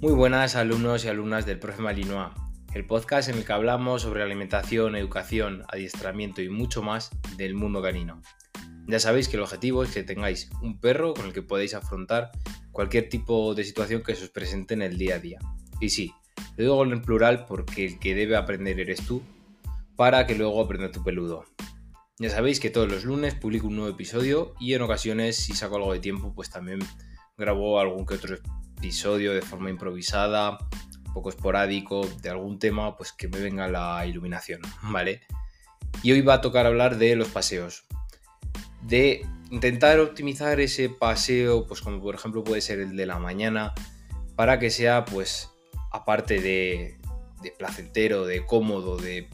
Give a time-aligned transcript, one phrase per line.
[0.00, 2.32] Muy buenas alumnos y alumnas del Profe Malinois,
[2.72, 7.82] el podcast en el que hablamos sobre alimentación, educación, adiestramiento y mucho más del mundo
[7.82, 8.22] canino.
[8.86, 12.30] Ya sabéis que el objetivo es que tengáis un perro con el que podáis afrontar
[12.72, 15.38] cualquier tipo de situación que se os presente en el día a día.
[15.82, 16.14] Y sí,
[16.56, 19.20] lo digo en plural porque el que debe aprender eres tú
[19.96, 21.44] para que luego aprenda tu peludo.
[22.18, 25.76] Ya sabéis que todos los lunes publico un nuevo episodio y en ocasiones si saco
[25.76, 26.78] algo de tiempo pues también
[27.36, 28.38] grabo algún que otro
[28.80, 30.58] episodio de forma improvisada,
[31.06, 35.20] un poco esporádico, de algún tema, pues que me venga la iluminación, ¿vale?
[36.02, 37.84] Y hoy va a tocar hablar de los paseos.
[38.82, 43.74] De intentar optimizar ese paseo, pues como por ejemplo puede ser el de la mañana,
[44.34, 45.50] para que sea, pues,
[45.92, 46.98] aparte de,
[47.58, 49.28] placentero, de cómodo, de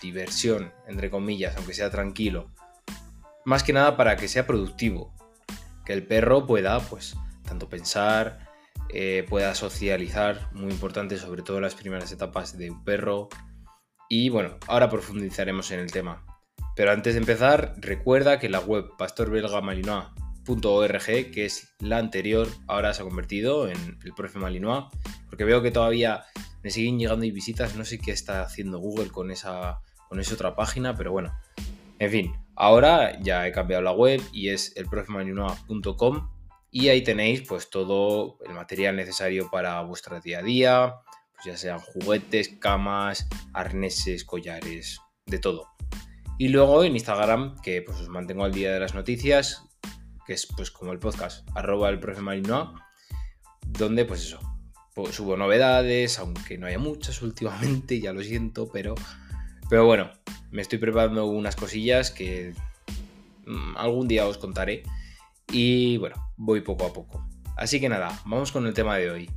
[0.00, 2.52] diversión, entre comillas, aunque sea tranquilo,
[3.44, 5.12] más que nada para que sea productivo,
[5.84, 8.47] que el perro pueda, pues, tanto pensar,
[8.90, 13.28] eh, pueda socializar, muy importante, sobre todo las primeras etapas de un perro.
[14.08, 16.24] Y bueno, ahora profundizaremos en el tema.
[16.74, 23.02] Pero antes de empezar, recuerda que la web pastorbelgamalinois.org, que es la anterior, ahora se
[23.02, 24.84] ha convertido en el profe Malinois,
[25.28, 26.24] porque veo que todavía
[26.62, 30.34] me siguen llegando y visitas, no sé qué está haciendo Google con esa, con esa
[30.34, 31.32] otra página, pero bueno,
[31.98, 36.28] en fin, ahora ya he cambiado la web y es elprofemalinois.com
[36.70, 40.94] y ahí tenéis pues todo el material necesario para vuestro día a día,
[41.34, 45.68] pues ya sean juguetes, camas, arneses, collares, de todo.
[46.38, 49.64] Y luego en Instagram, que pues os mantengo al día de las noticias,
[50.26, 52.74] que es pues como el podcast, arroba el profe Marinoa,
[53.66, 54.38] donde pues eso,
[54.94, 58.94] pues, subo novedades, aunque no haya muchas últimamente, ya lo siento, pero,
[59.70, 60.10] pero bueno,
[60.50, 62.52] me estoy preparando unas cosillas que
[63.46, 64.82] mm, algún día os contaré
[65.52, 67.26] y bueno, voy poco a poco.
[67.56, 69.30] Así que nada, vamos con el tema de hoy.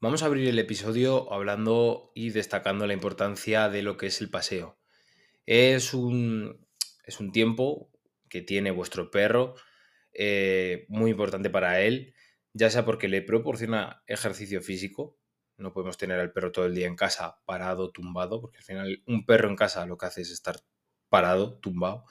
[0.00, 4.30] Vamos a abrir el episodio hablando y destacando la importancia de lo que es el
[4.30, 4.78] paseo.
[5.44, 6.66] Es un,
[7.04, 7.90] es un tiempo
[8.30, 9.56] que tiene vuestro perro,
[10.14, 12.14] eh, muy importante para él,
[12.54, 15.18] ya sea porque le proporciona ejercicio físico,
[15.58, 19.02] no podemos tener al perro todo el día en casa parado, tumbado, porque al final
[19.06, 20.60] un perro en casa lo que hace es estar
[21.10, 22.06] parado, tumbado,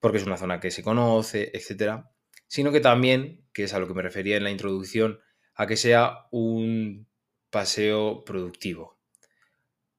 [0.00, 2.10] porque es una zona que se conoce, etcétera,
[2.46, 5.20] sino que también, que es a lo que me refería en la introducción,
[5.54, 7.08] a que sea un
[7.50, 8.98] paseo productivo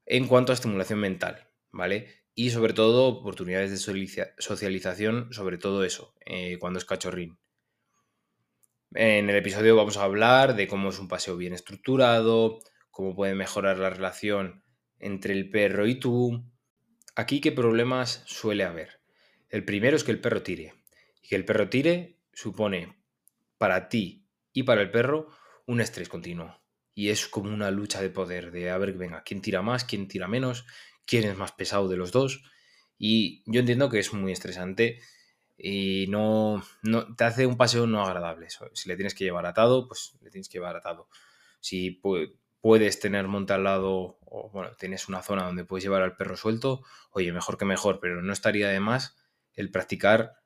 [0.05, 2.07] en cuanto a estimulación mental, ¿vale?
[2.35, 3.77] Y sobre todo oportunidades de
[4.37, 7.37] socialización, sobre todo eso, eh, cuando es cachorrín.
[8.95, 12.59] En el episodio vamos a hablar de cómo es un paseo bien estructurado,
[12.91, 14.63] cómo puede mejorar la relación
[14.99, 16.45] entre el perro y tú,
[17.15, 18.99] Aquí, ¿qué problemas suele haber?
[19.49, 20.73] El primero es que el perro tire.
[21.21, 22.97] Y que el perro tire supone
[23.59, 25.29] para ti y para el perro
[25.67, 26.59] un estrés continuo.
[26.95, 30.07] Y es como una lucha de poder, de a ver, venga, quién tira más, quién
[30.07, 30.65] tira menos,
[31.05, 32.43] quién es más pesado de los dos.
[32.97, 34.99] Y yo entiendo que es muy estresante
[35.55, 38.47] y no, no te hace un paseo no agradable.
[38.73, 41.09] Si le tienes que llevar atado, pues le tienes que llevar atado.
[41.59, 42.29] Si pues,
[42.63, 46.37] puedes tener monte al lado, o bueno, tienes una zona donde puedes llevar al perro
[46.37, 46.81] suelto,
[47.11, 49.17] oye, mejor que mejor, pero no estaría de más
[49.53, 50.37] el practicar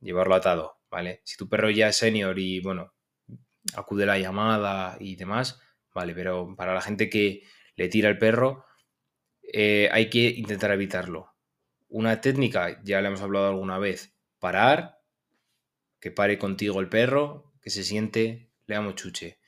[0.00, 1.20] llevarlo atado, ¿vale?
[1.24, 2.94] Si tu perro ya es senior y, bueno,
[3.74, 5.60] acude la llamada y demás,
[5.92, 7.42] vale, pero para la gente que
[7.76, 8.64] le tira el perro,
[9.42, 11.34] eh, hay que intentar evitarlo.
[11.90, 15.02] Una técnica, ya le hemos hablado alguna vez, parar,
[16.00, 19.38] que pare contigo el perro, que se siente, le damos chuche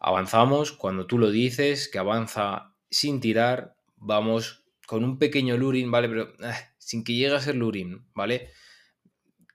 [0.00, 6.08] avanzamos, cuando tú lo dices, que avanza sin tirar, vamos con un pequeño luring, ¿vale?
[6.08, 8.50] Pero eh, sin que llegue a ser luring, ¿vale?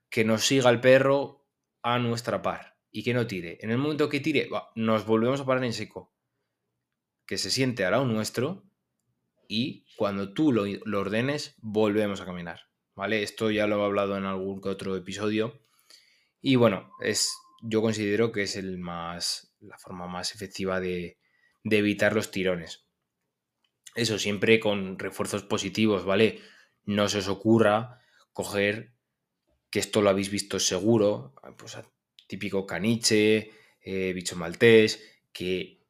[0.09, 1.45] Que nos siga el perro
[1.81, 3.57] a nuestra par y que no tire.
[3.59, 6.13] En el momento que tire, nos volvemos a parar en seco.
[7.25, 8.63] Que se siente al lado nuestro
[9.47, 13.23] y cuando tú lo, lo ordenes, volvemos a caminar, ¿vale?
[13.23, 15.59] Esto ya lo he hablado en algún que otro episodio.
[16.39, 21.17] Y bueno, es yo considero que es el más, la forma más efectiva de,
[21.63, 22.85] evitar los tirones.
[23.95, 26.41] Eso siempre con refuerzos positivos, ¿vale?
[26.83, 28.01] No se os ocurra
[28.33, 28.93] coger
[29.69, 31.77] que esto lo habéis visto seguro, pues
[32.27, 35.81] típico caniche, eh, bicho maltés, que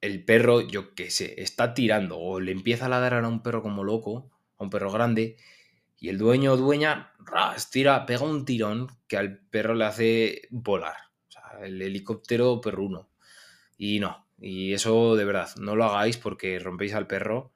[0.00, 3.62] el perro, yo qué sé, está tirando o le empieza a ladrar a un perro
[3.62, 5.36] como loco, a un perro grande,
[5.98, 10.42] y el dueño o dueña ras, tira, pega un tirón que al perro le hace
[10.50, 11.05] volar.
[11.62, 13.08] El helicóptero perruno.
[13.78, 17.52] Y no, y eso de verdad, no lo hagáis porque rompéis al perro,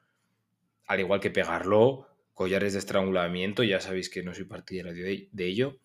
[0.87, 5.79] al igual que pegarlo, collares de estrangulamiento, ya sabéis que no soy partidario de, ello.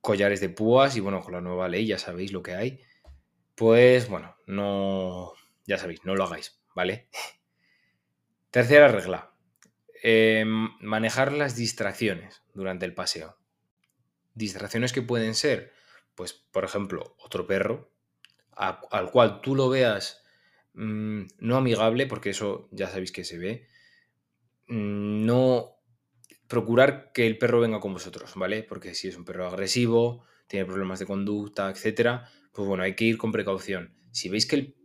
[0.00, 2.80] collares de púas y bueno, con la nueva ley ya sabéis lo que hay.
[3.54, 5.32] Pues bueno, no,
[5.66, 7.08] ya sabéis, no lo hagáis, ¿vale?
[8.50, 9.32] Tercera regla,
[10.02, 13.36] em, manejar las distracciones durante el paseo.
[14.34, 15.72] Distracciones que pueden ser,
[16.14, 17.92] pues, por ejemplo, otro perro,
[18.52, 20.22] al cual tú lo veas
[20.74, 23.66] mm, no amigable, porque eso ya sabéis que se ve,
[24.68, 25.76] mm, no
[26.46, 28.62] procurar que el perro venga con vosotros, ¿vale?
[28.64, 33.04] Porque si es un perro agresivo, tiene problemas de conducta, etcétera, pues bueno, hay que
[33.04, 33.94] ir con precaución.
[34.10, 34.76] Si veis que el,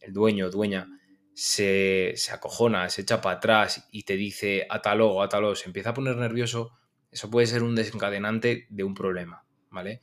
[0.00, 0.88] el dueño o dueña
[1.34, 5.94] se, se, acojona, se echa para atrás y te dice atalo, atalo, se empieza a
[5.94, 6.72] poner nervioso,
[7.10, 10.02] eso puede ser un desencadenante de un problema, ¿vale?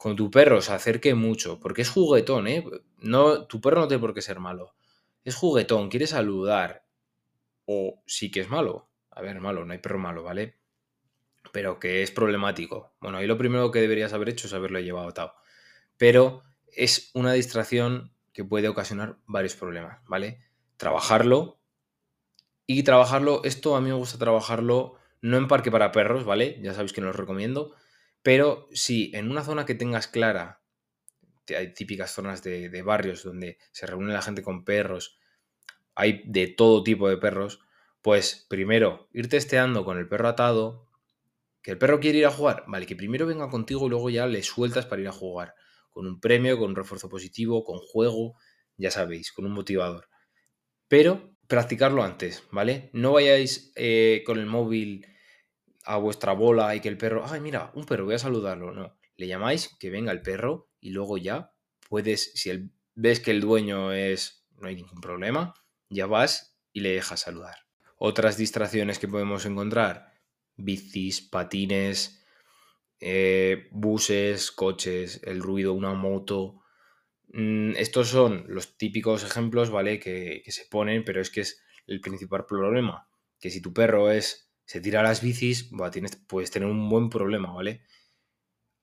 [0.00, 2.64] Con tu perro se acerque mucho, porque es juguetón, ¿eh?
[3.00, 4.74] No, tu perro no tiene por qué ser malo.
[5.24, 6.86] Es juguetón, quiere saludar.
[7.66, 10.56] O sí que es malo, a ver, malo, no hay perro malo, ¿vale?
[11.52, 12.94] Pero que es problemático.
[12.98, 15.34] Bueno, ahí lo primero que deberías haber hecho es haberlo llevado atado.
[15.98, 20.40] Pero es una distracción que puede ocasionar varios problemas, ¿vale?
[20.78, 21.60] Trabajarlo.
[22.66, 26.58] Y trabajarlo, esto a mí me gusta trabajarlo no en parque para perros, ¿vale?
[26.62, 27.74] Ya sabéis que no os recomiendo.
[28.22, 30.60] Pero si en una zona que tengas clara,
[31.56, 35.18] hay típicas zonas de, barrios donde se reúne la gente con perros,
[35.94, 37.60] hay de todo tipo de perros,
[38.02, 40.86] pues primero, ir testeando con el perro atado.
[41.62, 44.26] Que el perro quiere ir a jugar, vale, que primero venga contigo y luego ya
[44.26, 45.54] le sueltas para ir a jugar.
[45.90, 48.34] Con un premio, con un refuerzo positivo, con juego,
[48.78, 50.08] ya sabéis, con un motivador.
[50.88, 52.88] Pero practicarlo antes, ¿vale?
[52.94, 55.04] No vayáis eh, con el móvil
[55.84, 58.72] a vuestra bola y que el perro, ay, mira, un perro, voy a saludarlo.
[58.72, 61.52] No, le llamáis, que venga el perro y luego ya
[61.88, 65.54] puedes, si ves que el dueño es, no hay ningún problema,
[65.88, 67.56] ya vas y le dejas saludar.
[67.96, 70.14] Otras distracciones que podemos encontrar,
[70.56, 72.24] bicis, patines,
[73.00, 76.62] eh, buses, coches, el ruido, una moto.
[77.32, 79.98] Mm, estos son los típicos ejemplos, ¿vale?
[79.98, 83.08] Que, se ponen, pero es que es el principal problema.
[83.38, 87.52] Que si tu perro es se tira las bicis, tienes, puedes tener un buen problema,
[87.52, 87.82] ¿vale?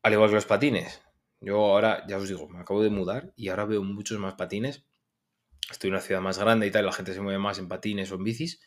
[0.03, 1.01] Al igual que los patines.
[1.39, 4.83] Yo ahora, ya os digo, me acabo de mudar y ahora veo muchos más patines.
[5.71, 8.11] Estoy en una ciudad más grande y tal, la gente se mueve más en patines
[8.11, 8.59] o en bicis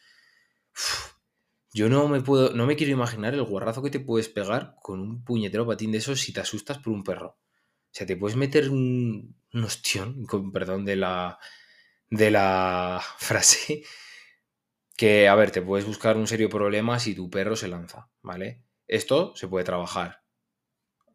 [1.75, 5.01] yo no me puedo, no me quiero imaginar el guarrazo que te puedes pegar con
[5.01, 7.29] un puñetero patín de esos si te asustas por un perro.
[7.29, 11.39] O sea, te puedes meter un, un ostión, con perdón de la,
[12.09, 13.85] de la frase,
[15.01, 18.67] que, a ver, te puedes buscar un serio problema si tu perro se lanza, ¿vale?
[18.87, 20.25] Esto se puede trabajar.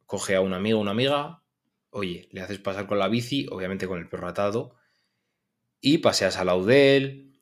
[0.07, 1.43] Coge a un amigo o una amiga,
[1.91, 4.75] oye, le haces pasar con la bici, obviamente con el perro atado,
[5.79, 7.39] y paseas al lado de él,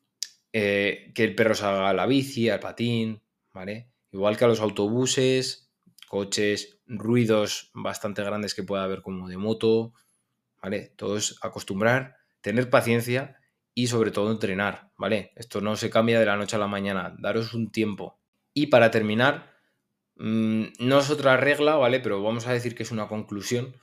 [0.51, 3.23] eh, que el perro salga a la bici, al patín,
[3.53, 3.93] ¿vale?
[4.11, 5.71] Igual que a los autobuses,
[6.09, 9.93] coches, ruidos bastante grandes que pueda haber como de moto,
[10.61, 10.91] ¿vale?
[10.97, 13.37] Todo es acostumbrar, tener paciencia
[13.73, 15.31] y sobre todo entrenar, ¿vale?
[15.35, 18.19] Esto no se cambia de la noche a la mañana, daros un tiempo.
[18.53, 19.53] Y para terminar,
[20.15, 21.99] mmm, no es otra regla, ¿vale?
[21.99, 23.75] Pero vamos a decir que es una conclusión.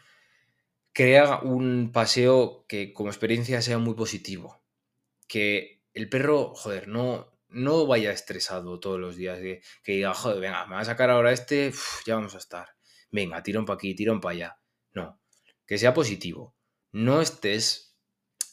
[0.93, 4.63] Crea un paseo que como experiencia sea muy positivo.
[5.29, 10.41] Que el perro, joder, no, no vaya estresado todos los días, que, que diga, joder,
[10.41, 11.73] venga, me va a sacar ahora este,
[12.07, 12.69] ya vamos a estar.
[13.11, 14.59] Venga, tirón para aquí, tirón para allá.
[14.93, 15.21] No,
[15.67, 16.55] que sea positivo.
[16.93, 17.90] No estés,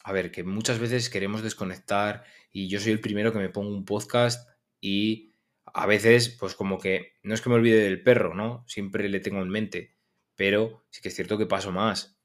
[0.07, 3.75] a ver, que muchas veces queremos desconectar y yo soy el primero que me pongo
[3.75, 4.49] un podcast
[4.79, 5.33] y
[5.65, 8.63] a veces, pues como que, no es que me olvide del perro, ¿no?
[8.69, 9.97] Siempre le tengo en mente,
[10.37, 12.17] pero sí que es cierto que paso más.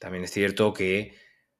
[0.00, 1.14] También es cierto que,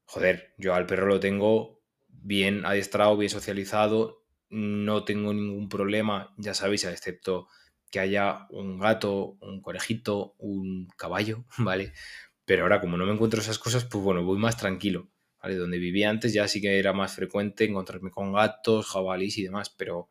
[0.06, 6.54] joder, yo al perro lo tengo bien adiestrado, bien socializado, no tengo ningún problema, ya
[6.54, 7.46] sabéis, excepto
[7.92, 11.92] que haya un gato, un conejito, un caballo, ¿vale?
[12.44, 15.13] Pero ahora como no me encuentro esas cosas, pues bueno, voy más tranquilo,
[15.48, 19.70] Donde vivía antes ya sí que era más frecuente encontrarme con gatos, jabalís y demás,
[19.70, 20.10] pero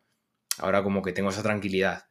[0.59, 2.05] ahora como que tengo esa tranquilidad.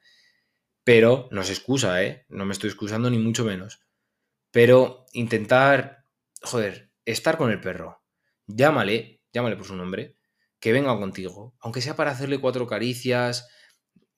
[0.84, 2.26] Pero no se excusa, ¿eh?
[2.28, 3.80] No me estoy excusando ni mucho menos.
[4.50, 6.04] Pero intentar,
[6.42, 8.02] joder, estar con el perro.
[8.46, 10.16] Llámale, llámale por su nombre,
[10.58, 13.48] que venga contigo, aunque sea para hacerle cuatro caricias,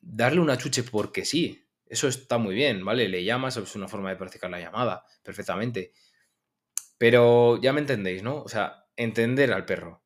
[0.00, 3.08] darle una chuche porque sí, eso está muy bien, ¿vale?
[3.08, 5.92] Le llamas, es una forma de practicar la llamada, perfectamente.
[6.99, 8.42] Pero ya me entendéis, ¿no?
[8.42, 10.02] O sea, entender al perro,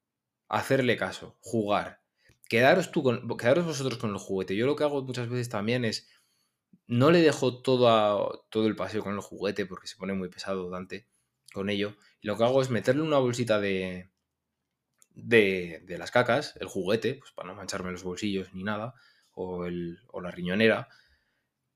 [0.48, 2.02] hacerle caso, jugar,
[2.48, 4.56] quedaros tú con, quedaros vosotros con el juguete.
[4.56, 6.08] Yo lo que hago muchas veces también es,
[6.86, 10.70] no le dejo todo, todo el paseo con el juguete porque se pone muy pesado
[10.70, 11.06] Dante
[11.52, 11.96] con ello.
[12.22, 14.10] Lo que hago es meterle una bolsita de,
[15.10, 18.94] de, de, las cacas, el juguete, pues para no mancharme los bolsillos ni nada,
[19.32, 20.88] o, el, o la riñonera,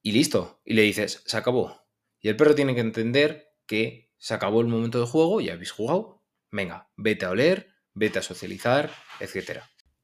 [0.03, 0.61] y listo.
[0.65, 1.83] Y le dices, se acabó.
[2.21, 5.73] Y el perro tiene que entender que se acabó el momento de juego, ya habéis
[5.73, 6.22] jugado,
[6.53, 9.63] venga, vete a oler, vete a socializar, etc.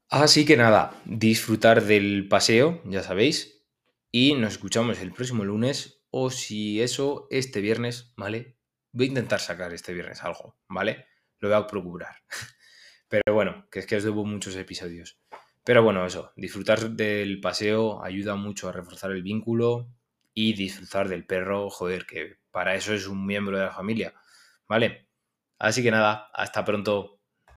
[0.09, 3.63] Así que nada, disfrutar del paseo, ya sabéis,
[4.11, 8.57] y nos escuchamos el próximo lunes o si eso, este viernes, ¿vale?
[8.91, 11.05] Voy a intentar sacar este viernes algo, ¿vale?
[11.37, 12.15] Lo voy a procurar.
[13.07, 15.21] Pero bueno, que es que os debo muchos episodios.
[15.63, 19.93] Pero bueno, eso, disfrutar del paseo ayuda mucho a reforzar el vínculo
[20.33, 24.13] y disfrutar del perro, joder, que para eso es un miembro de la familia,
[24.67, 25.08] ¿vale?
[25.59, 27.18] Así que nada, hasta pronto.